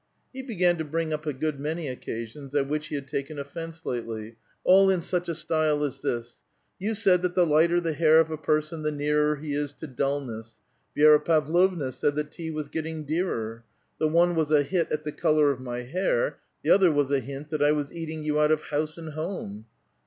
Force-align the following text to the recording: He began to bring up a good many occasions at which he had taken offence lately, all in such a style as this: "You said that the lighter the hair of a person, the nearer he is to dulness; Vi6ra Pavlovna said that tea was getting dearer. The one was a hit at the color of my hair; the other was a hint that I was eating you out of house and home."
He 0.33 0.41
began 0.41 0.77
to 0.77 0.83
bring 0.83 1.13
up 1.13 1.27
a 1.27 1.31
good 1.33 1.59
many 1.59 1.87
occasions 1.87 2.55
at 2.55 2.67
which 2.67 2.87
he 2.87 2.95
had 2.95 3.07
taken 3.07 3.37
offence 3.37 3.85
lately, 3.85 4.35
all 4.63 4.89
in 4.89 4.99
such 4.99 5.29
a 5.29 5.35
style 5.35 5.83
as 5.83 5.99
this: 5.99 6.41
"You 6.79 6.95
said 6.95 7.21
that 7.21 7.35
the 7.35 7.45
lighter 7.45 7.79
the 7.79 7.93
hair 7.93 8.19
of 8.19 8.31
a 8.31 8.37
person, 8.39 8.81
the 8.81 8.91
nearer 8.91 9.35
he 9.35 9.53
is 9.53 9.73
to 9.73 9.85
dulness; 9.85 10.59
Vi6ra 10.97 11.23
Pavlovna 11.23 11.91
said 11.91 12.15
that 12.15 12.31
tea 12.31 12.49
was 12.49 12.67
getting 12.69 13.05
dearer. 13.05 13.63
The 13.99 14.07
one 14.07 14.33
was 14.33 14.49
a 14.51 14.63
hit 14.63 14.91
at 14.91 15.03
the 15.03 15.11
color 15.11 15.51
of 15.51 15.59
my 15.59 15.81
hair; 15.83 16.39
the 16.63 16.71
other 16.71 16.91
was 16.91 17.11
a 17.11 17.19
hint 17.19 17.51
that 17.51 17.61
I 17.61 17.71
was 17.71 17.93
eating 17.93 18.23
you 18.23 18.39
out 18.39 18.49
of 18.49 18.63
house 18.63 18.97
and 18.97 19.09
home." 19.09 19.67